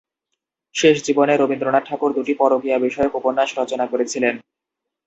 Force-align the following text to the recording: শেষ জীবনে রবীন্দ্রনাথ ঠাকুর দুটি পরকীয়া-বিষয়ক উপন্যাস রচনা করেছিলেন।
শেষ 0.75 0.95
জীবনে 1.03 1.33
রবীন্দ্রনাথ 1.35 1.83
ঠাকুর 1.89 2.11
দুটি 2.13 2.33
পরকীয়া-বিষয়ক 2.39 3.13
উপন্যাস 3.15 3.49
রচনা 3.57 3.85
করেছিলেন। 3.87 4.35